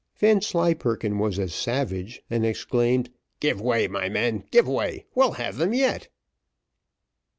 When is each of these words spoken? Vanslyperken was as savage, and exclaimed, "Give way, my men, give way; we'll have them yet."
Vanslyperken 0.15 1.19
was 1.19 1.37
as 1.37 1.53
savage, 1.53 2.23
and 2.27 2.43
exclaimed, 2.43 3.11
"Give 3.39 3.61
way, 3.61 3.87
my 3.87 4.09
men, 4.09 4.45
give 4.49 4.67
way; 4.67 5.05
we'll 5.13 5.33
have 5.33 5.57
them 5.57 5.75
yet." 5.75 6.07